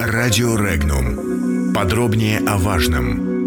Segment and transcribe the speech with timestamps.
[0.00, 1.72] Радио Регнум.
[1.74, 3.40] Подробнее о важном.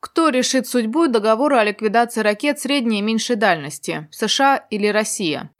[0.00, 4.08] Кто решит судьбу договора о ликвидации ракет средней и меньшей дальности?
[4.10, 5.50] США или Россия?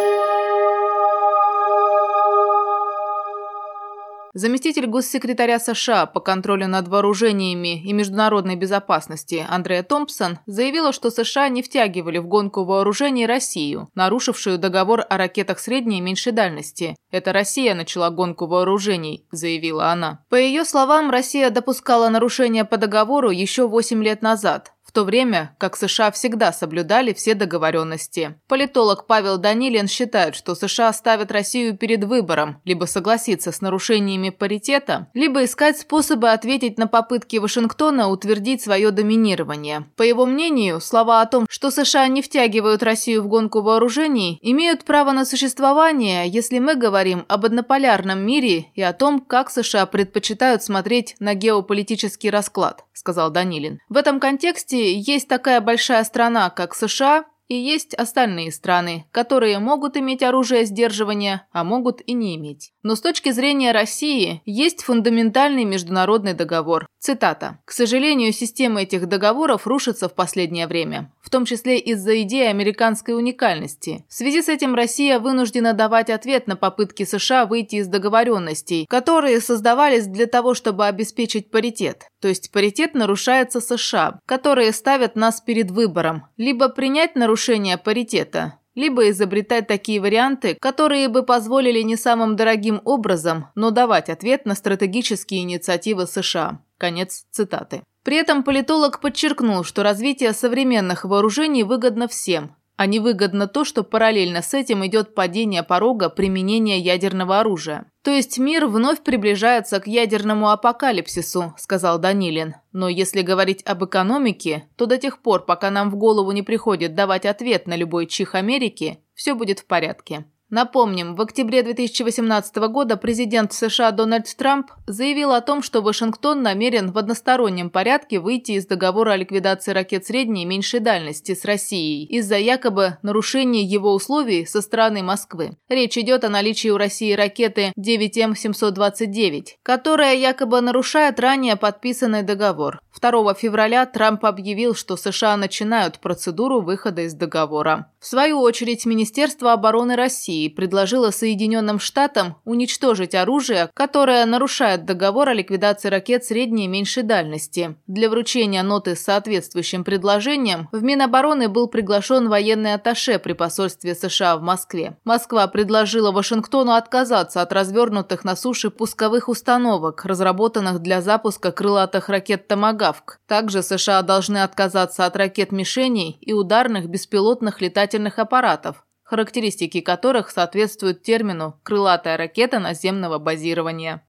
[4.35, 11.49] Заместитель госсекретаря США по контролю над вооружениями и международной безопасности Андреа Томпсон заявила, что США
[11.49, 16.97] не втягивали в гонку вооружений Россию, нарушившую договор о ракетах средней и меньшей дальности.
[17.11, 20.25] «Это Россия начала гонку вооружений»,– заявила она.
[20.29, 25.55] По ее словам, Россия допускала нарушения по договору еще 8 лет назад, в то время
[25.59, 28.37] как США всегда соблюдали все договоренности.
[28.49, 35.09] Политолог Павел Данилин считает, что США ставят Россию перед выбором либо согласиться с нарушениями паритета,
[35.13, 39.85] либо искать способы ответить на попытки Вашингтона утвердить свое доминирование.
[39.97, 44.85] По его мнению, слова о том, что США не втягивают Россию в гонку вооружений, имеют
[44.85, 50.63] право на существование, если мы говорим об однополярном мире и о том, как США предпочитают
[50.63, 53.81] смотреть на геополитический расклад, сказал Данилин.
[53.89, 59.97] В этом контексте есть такая большая страна, как США, и есть остальные страны, которые могут
[59.97, 62.73] иметь оружие сдерживания, а могут и не иметь.
[62.83, 66.87] Но с точки зрения России есть фундаментальный международный договор.
[66.99, 67.59] Цитата.
[67.65, 73.15] «К сожалению, система этих договоров рушится в последнее время, в том числе из-за идеи американской
[73.15, 74.05] уникальности.
[74.09, 79.41] В связи с этим Россия вынуждена давать ответ на попытки США выйти из договоренностей, которые
[79.41, 82.09] создавались для того, чтобы обеспечить паритет.
[82.21, 89.11] То есть паритет нарушается США, которые ставят нас перед выбором– либо принять нарушение паритета, либо
[89.11, 95.43] изобретать такие варианты, которые бы позволили не самым дорогим образом, но давать ответ на стратегические
[95.43, 96.61] инициативы США.
[96.79, 97.83] Конец цитаты.
[98.05, 104.41] При этом политолог подчеркнул, что развитие современных вооружений выгодно всем, а невыгодно то, что параллельно
[104.41, 107.91] с этим идет падение порога применения ядерного оружия.
[108.05, 112.55] То есть мир вновь приближается к ядерному апокалипсису, сказал Данилин.
[112.73, 116.95] Но если говорить об экономике, то до тех пор, пока нам в голову не приходит
[116.95, 120.25] давать ответ на любой чих Америки, все будет в порядке.
[120.51, 126.91] Напомним, в октябре 2018 года президент США Дональд Трамп заявил о том, что Вашингтон намерен
[126.91, 132.07] в одностороннем порядке выйти из договора о ликвидации ракет средней и меньшей дальности с Россией
[132.07, 135.59] из-за якобы нарушения его условий со стороны Москвы.
[135.69, 142.81] Речь идет о наличии у России ракеты 9М729, которая якобы нарушает ранее подписанный договор.
[143.01, 147.93] 2 февраля Трамп объявил, что США начинают процедуру выхода из договора.
[148.01, 155.35] В свою очередь, Министерство обороны России предложило Соединенным Штатам уничтожить оружие, которое нарушает договор о
[155.35, 157.75] ликвидации ракет средней и меньшей дальности.
[157.89, 164.37] Для вручения ноты с соответствующим предложением в Минобороны был приглашен военный атташе при посольстве США
[164.37, 164.97] в Москве.
[165.05, 172.47] Москва предложила Вашингтону отказаться от развернутых на суше пусковых установок, разработанных для запуска крылатых ракет
[172.47, 173.19] «Томагавк».
[173.27, 181.59] Также США должны отказаться от ракет-мишеней и ударных беспилотных летательных аппаратов, характеристики которых соответствуют термину
[181.63, 184.03] «крылатая ракета наземного базирования».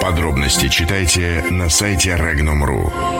[0.00, 3.15] Подробности читайте на сайте Regnum.ru.